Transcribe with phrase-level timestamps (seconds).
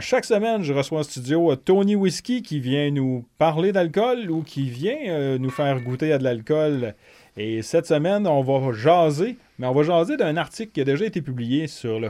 [0.00, 4.42] Chaque semaine, je reçois en studio euh, Tony Whiskey qui vient nous parler d'alcool ou
[4.42, 6.94] qui vient euh, nous faire goûter à de l'alcool.
[7.36, 11.04] Et cette semaine, on va jaser, mais on va jaser d'un article qui a déjà
[11.04, 12.08] été publié sur le.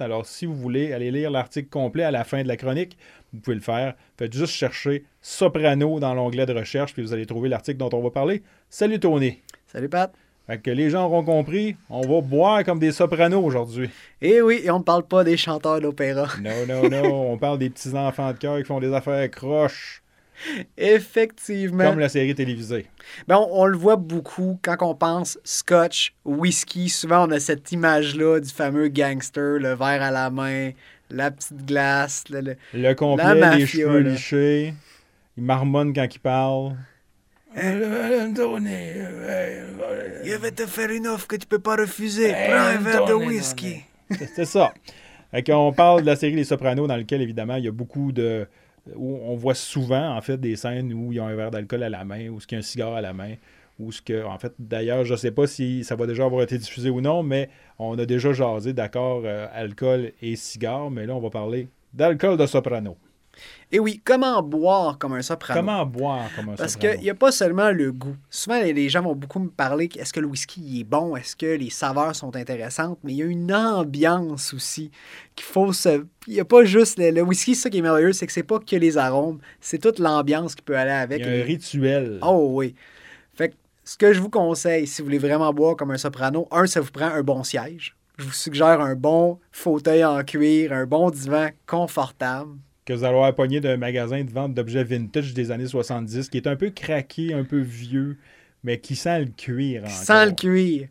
[0.00, 2.96] Alors, si vous voulez aller lire l'article complet à la fin de la chronique,
[3.32, 3.94] vous pouvez le faire.
[4.18, 8.02] Faites juste chercher Soprano dans l'onglet de recherche, puis vous allez trouver l'article dont on
[8.02, 8.42] va parler.
[8.68, 9.38] Salut Tony.
[9.66, 10.12] Salut Pat.
[10.46, 13.90] Fait que les gens auront compris, on va boire comme des sopranos aujourd'hui.
[14.20, 16.28] Eh oui, et on ne parle pas des chanteurs d'opéra.
[16.42, 20.02] Non, non, non, on parle des petits enfants de cœur qui font des affaires croches.
[20.76, 21.84] Effectivement.
[21.84, 22.86] Comme la série télévisée.
[23.28, 26.88] Ben, on, le voit beaucoup quand on pense scotch, whisky.
[26.88, 30.70] Souvent, on a cette image-là du fameux gangster, le verre à la main,
[31.10, 32.24] la petite glace.
[32.28, 34.74] Le, le complet, les cheveux lichés.
[35.36, 36.72] Il marmonne quand il parle.
[40.24, 42.32] Il va te faire une offre que tu peux pas refuser.
[42.32, 43.82] Prends un verre de whisky.
[44.34, 44.72] C'est ça.
[45.50, 48.46] on parle de la série Les Sopranos, dans laquelle, évidemment, il y a beaucoup de.
[48.96, 51.84] Où on voit souvent, en fait, des scènes où il y a un verre d'alcool
[51.84, 53.34] à la main, ou qu'il y a un cigare à la main,
[53.78, 56.42] ou ce que, en fait, d'ailleurs, je ne sais pas si ça va déjà avoir
[56.42, 61.06] été diffusé ou non, mais on a déjà jasé, d'accord, euh, alcool et cigare, mais
[61.06, 62.96] là, on va parler d'alcool de soprano.
[63.70, 65.60] Et oui, comment boire comme un soprano?
[65.60, 66.88] Comment boire comme un Parce soprano?
[66.88, 68.16] Parce qu'il n'y a pas seulement le goût.
[68.28, 71.46] Souvent, les gens vont beaucoup me parler est-ce que le whisky est bon, est-ce que
[71.46, 74.90] les saveurs sont intéressantes, mais il y a une ambiance aussi
[75.34, 76.04] qu'il faut se.
[76.26, 76.98] Il n'y a pas juste.
[76.98, 79.98] Le, whisky, ça qui est merveilleux, c'est que c'est pas que les arômes, c'est toute
[79.98, 81.20] l'ambiance qui peut aller avec.
[81.20, 82.18] Il y a un rituel.
[82.20, 82.74] Oh oui.
[83.34, 83.54] Fait que
[83.84, 86.82] ce que je vous conseille, si vous voulez vraiment boire comme un soprano, un, ça
[86.82, 87.96] vous prend un bon siège.
[88.18, 93.14] Je vous suggère un bon fauteuil en cuir, un bon divan confortable que vous allez
[93.14, 96.70] avoir pogné d'un magasin de vente d'objets vintage des années 70 qui est un peu
[96.70, 98.16] craqué, un peu vieux,
[98.64, 99.84] mais qui sent le cuir.
[99.84, 100.88] Qui sent le cuir.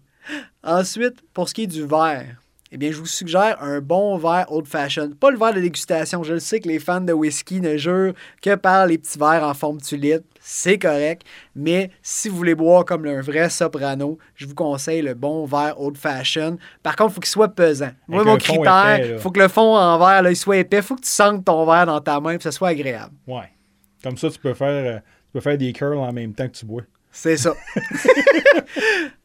[0.64, 2.42] Ensuite, pour ce qui est du verre,
[2.74, 5.16] eh bien, je vous suggère un bon verre old fashioned.
[5.16, 6.24] Pas le verre de dégustation.
[6.24, 9.44] Je le sais que les fans de whisky ne jurent que par les petits verres
[9.44, 10.24] en forme tulipe.
[10.40, 11.24] C'est correct.
[11.54, 15.82] Mais si vous voulez boire comme un vrai soprano, je vous conseille le bon verre
[15.82, 16.60] old fashioned.
[16.82, 17.92] Par contre, il faut qu'il soit pesant.
[18.08, 20.78] Moi, mon critère, il faut que le fond en verre là, il soit épais.
[20.78, 23.14] Il faut que tu sentes ton verre dans ta main et que ce soit agréable.
[23.28, 23.52] Ouais.
[24.02, 26.56] Comme ça, tu peux faire, euh, tu peux faire des curls en même temps que
[26.58, 26.84] tu bois.
[27.12, 27.54] C'est ça.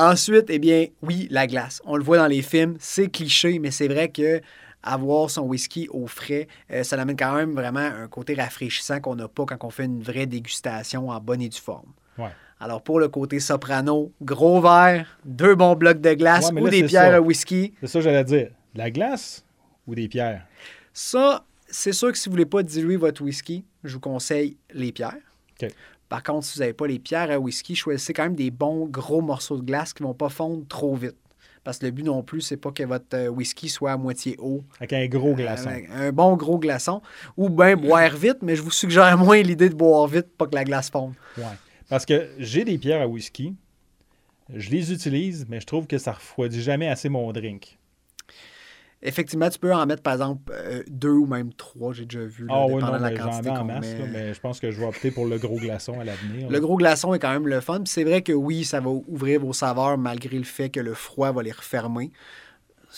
[0.00, 1.82] Ensuite, eh bien, oui, la glace.
[1.84, 4.40] On le voit dans les films, c'est cliché, mais c'est vrai que
[4.82, 9.16] avoir son whisky au frais, euh, ça amène quand même vraiment un côté rafraîchissant qu'on
[9.16, 11.92] n'a pas quand on fait une vraie dégustation en bonne et due forme.
[12.58, 17.14] Alors pour le côté soprano, gros verre, deux bons blocs de glace ou des pierres
[17.14, 17.74] à whisky.
[17.80, 18.52] C'est ça que j'allais dire.
[18.74, 19.44] La glace
[19.86, 20.46] ou des pierres?
[20.94, 24.56] Ça, c'est sûr que si vous ne voulez pas diluer votre whisky, je vous conseille
[24.72, 25.16] les pierres.
[26.10, 28.86] Par contre, si vous n'avez pas les pierres à whisky, choisissez quand même des bons
[28.86, 31.14] gros morceaux de glace qui ne vont pas fondre trop vite.
[31.62, 34.34] Parce que le but non plus, c'est pas que votre euh, whisky soit à moitié
[34.40, 34.64] haut.
[34.78, 35.70] Avec un gros glaçon.
[35.94, 37.00] un bon gros glaçon.
[37.36, 40.54] Ou bien boire vite, mais je vous suggère moins l'idée de boire vite, pas que
[40.56, 41.14] la glace fonde.
[41.38, 41.44] Ouais.
[41.88, 43.54] Parce que j'ai des pierres à whisky.
[44.52, 47.78] Je les utilise, mais je trouve que ça refroidit jamais assez mon drink.
[49.02, 52.46] Effectivement, tu peux en mettre, par exemple, euh, deux ou même trois, j'ai déjà vu.
[52.50, 55.10] ah oui, non, mais j'en ai en masse, mais je pense que je vais opter
[55.10, 56.50] pour le gros glaçon à l'avenir.
[56.50, 57.82] Le gros glaçon est quand même le fun.
[57.86, 61.32] C'est vrai que oui, ça va ouvrir vos saveurs malgré le fait que le froid
[61.32, 62.12] va les refermer.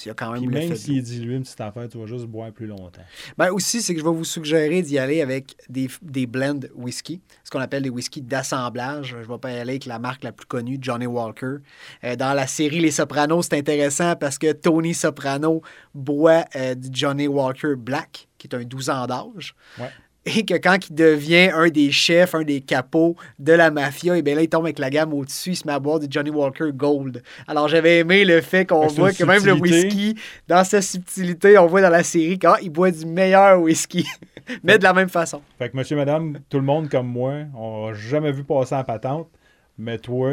[0.04, 2.06] Il y a quand même Puis même s'il est dilué une petite affaire, tu vas
[2.06, 3.02] juste boire plus longtemps.
[3.36, 7.20] Ben aussi, c'est que je vais vous suggérer d'y aller avec des, des blends whisky,
[7.44, 9.16] ce qu'on appelle des whisky d'assemblage.
[9.22, 11.56] Je vais pas y aller avec la marque la plus connue, Johnny Walker.
[12.04, 15.62] Euh, dans la série Les Sopranos, c'est intéressant parce que Tony Soprano
[15.94, 19.54] boit euh, du Johnny Walker Black, qui est un 12 ans d'âge.
[19.78, 19.90] Ouais
[20.24, 24.22] et que quand il devient un des chefs, un des capots de la mafia, et
[24.22, 26.30] bien là, il tombe avec la gamme au-dessus, il se met à boire du Johnny
[26.30, 27.22] Walker Gold.
[27.48, 30.16] Alors, j'avais aimé le fait qu'on voit que même le whisky,
[30.46, 34.06] dans sa subtilité, on voit dans la série qu'il boit du meilleur whisky,
[34.62, 35.42] mais de la même façon.
[35.58, 38.84] Fait que monsieur, madame, tout le monde comme moi, on n'a jamais vu passer en
[38.84, 39.28] patente,
[39.76, 40.30] mais toi,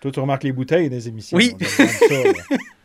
[0.00, 1.36] toi, tu remarques les bouteilles des émissions.
[1.36, 1.54] Oui.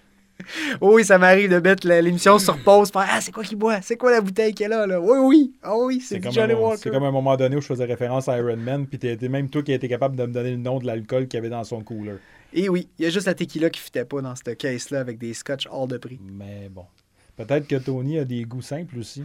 [0.82, 3.82] oui, ça m'arrive de mettre l'émission sur pause, faire Ah, c'est quoi qui boit?
[3.82, 5.00] C'est quoi la bouteille qu'elle a là?
[5.00, 6.82] Oui, oui, oh, oui, c'est Johnny Walker.
[6.84, 9.18] C'est comme à un moment donné où je faisais référence à Iron Man, puis t'es
[9.30, 11.40] même toi qui as été capable de me donner le nom de l'alcool qu'il y
[11.40, 12.18] avait dans son cooler.
[12.54, 15.00] Et oui, il y a juste la tequila qui ne fitait pas dans cette case-là
[15.00, 16.20] avec des scotch hors de prix.
[16.22, 16.86] Mais bon.
[17.36, 19.24] Peut-être que Tony a des goûts simples aussi.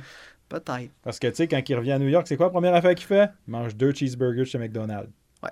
[0.48, 0.90] Peut-être.
[1.02, 2.94] Parce que, tu sais, quand il revient à New York, c'est quoi la première affaire
[2.94, 3.28] qu'il fait?
[3.46, 5.10] Il mange deux cheeseburgers chez McDonald's.
[5.42, 5.50] Ouais.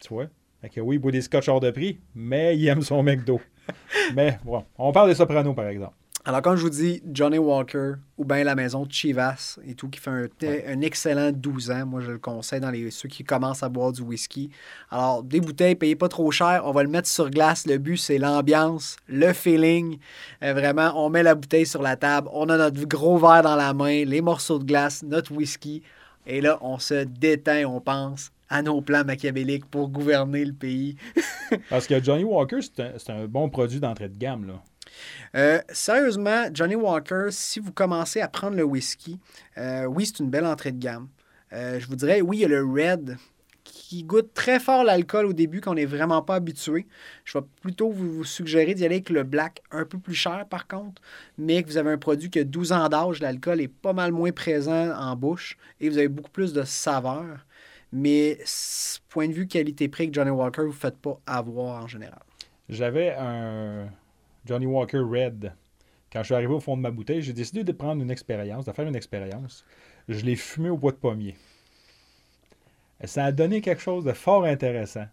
[0.00, 0.26] Tu vois?
[0.60, 3.40] Fait que oui, il boit des scotch hors de prix, mais il aime son McDo.
[4.14, 5.94] mais bon, on parle des sopranos, par exemple.
[6.24, 9.88] Alors, quand je vous dis Johnny Walker ou bien la maison de Chivas et tout,
[9.88, 10.28] qui fait un,
[10.68, 13.90] un excellent 12 ans, moi je le conseille dans les, ceux qui commencent à boire
[13.90, 14.48] du whisky.
[14.92, 17.66] Alors, des bouteilles, payez pas trop cher, on va le mettre sur glace.
[17.66, 19.98] Le but, c'est l'ambiance, le feeling.
[20.44, 23.56] Euh, vraiment, on met la bouteille sur la table, on a notre gros verre dans
[23.56, 25.82] la main, les morceaux de glace, notre whisky.
[26.24, 30.96] Et là, on se déteint, on pense à nos plans machiavéliques pour gouverner le pays.
[31.70, 34.46] Parce que Johnny Walker, c'est un, bon produit d'entrée de gamme.
[34.46, 34.62] Là.
[35.34, 39.18] Euh, sérieusement, Johnny Walker, si vous commencez à prendre le whisky,
[39.58, 41.08] euh, oui, c'est une belle entrée de gamme.
[41.52, 43.16] Euh, je vous dirais, oui, il y a le red
[43.64, 46.86] qui goûte très fort l'alcool au début quand on n'est vraiment pas habitué.
[47.24, 50.66] Je vais plutôt vous, suggérer d'y aller avec le black un peu plus cher par
[50.66, 51.00] contre,
[51.38, 54.12] mais que vous avez un produit qui a 12 ans d'âge, l'alcool est pas mal
[54.12, 57.46] moins présent en bouche et vous avez beaucoup plus de saveur.
[57.92, 58.38] Mais
[59.08, 62.22] point de vue qualité-prix que Johnny Walker, vous ne faites pas avoir en général.
[62.68, 63.88] J'avais un,
[64.46, 65.52] Johnny Walker Red.
[66.12, 68.64] Quand je suis arrivé au fond de ma bouteille, j'ai décidé de prendre une expérience,
[68.64, 69.64] de faire une expérience.
[70.08, 71.36] Je l'ai fumé au bois de pommier.
[73.04, 75.06] Ça a donné quelque chose de fort intéressant.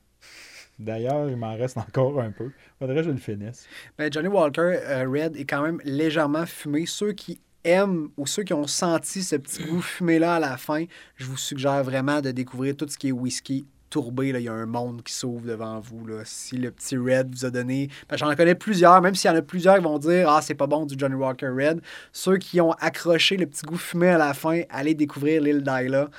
[0.78, 2.52] D'ailleurs, il m'en reste encore un peu.
[2.80, 3.68] Faudrait que je le finisse.
[3.98, 6.86] Ben, Johnny Walker euh, Red est quand même légèrement fumé.
[6.86, 10.86] Ceux qui aiment ou ceux qui ont senti ce petit goût fumé-là à la fin,
[11.16, 14.54] je vous suggère vraiment de découvrir tout ce qui est whisky tourbé, il y a
[14.54, 16.06] un monde qui s'ouvre devant vous.
[16.06, 16.22] Là.
[16.26, 17.90] Si le petit Red vous a donné.
[18.14, 20.68] J'en connais plusieurs, même s'il y en a plusieurs qui vont dire Ah, c'est pas
[20.68, 21.82] bon du Johnny Walker Red.
[22.14, 26.10] Ceux qui ont accroché le petit goût fumé à la fin, allez découvrir l'île d'Ayla.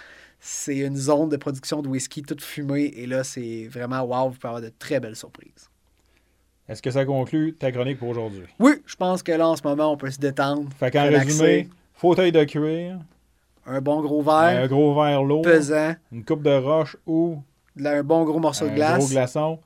[0.40, 4.36] C'est une zone de production de whisky toute fumée et là, c'est vraiment wow, vous
[4.36, 5.69] pouvez avoir de très belles surprises.
[6.70, 8.44] Est-ce que ça conclut ta chronique pour aujourd'hui?
[8.60, 10.68] Oui, je pense que là, en ce moment, on peut se détendre.
[10.78, 12.96] Fait qu'en résumé, fauteuil de cuir.
[13.66, 14.62] Un bon gros verre.
[14.62, 15.42] Un gros verre lourd.
[15.42, 15.96] Pesant.
[16.12, 17.42] Une coupe de roche ou
[17.84, 18.94] un bon gros morceau de glace.
[18.94, 19.58] Un gros glaçon.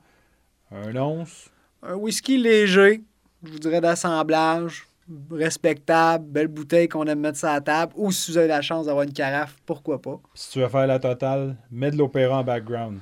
[0.71, 1.51] Un once.
[1.83, 3.03] Un whisky léger,
[3.43, 4.87] je vous dirais d'assemblage,
[5.29, 7.93] respectable, belle bouteille qu'on aime mettre sur la table.
[7.97, 10.19] Ou si vous avez la chance d'avoir une carafe, pourquoi pas.
[10.33, 12.97] Si tu veux faire la totale, mets de l'opéra en background.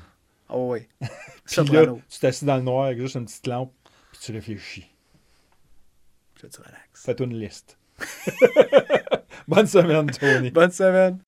[0.49, 0.81] Oh oui.
[1.45, 3.71] puis là, tu t'assis dans le noir avec juste une petite lampe,
[4.23, 4.89] tu réfléchis.
[6.35, 7.03] Puis tu relaxes.
[7.05, 7.77] Fais-toi une liste.
[9.47, 10.49] Bonne semaine, Tony.
[10.49, 11.19] Bonne semaine.